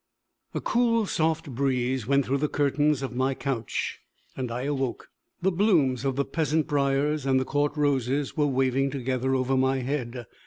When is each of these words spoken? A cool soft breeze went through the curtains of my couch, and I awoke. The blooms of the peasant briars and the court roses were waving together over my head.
A 0.55 0.61
cool 0.61 1.05
soft 1.05 1.51
breeze 1.53 2.07
went 2.07 2.25
through 2.25 2.39
the 2.39 2.47
curtains 2.49 3.03
of 3.03 3.15
my 3.15 3.35
couch, 3.35 3.99
and 4.35 4.49
I 4.49 4.63
awoke. 4.63 5.11
The 5.43 5.51
blooms 5.51 6.03
of 6.05 6.15
the 6.15 6.25
peasant 6.25 6.65
briars 6.65 7.23
and 7.23 7.39
the 7.39 7.45
court 7.45 7.77
roses 7.77 8.35
were 8.35 8.47
waving 8.47 8.89
together 8.89 9.35
over 9.35 9.55
my 9.55 9.81
head. 9.81 10.25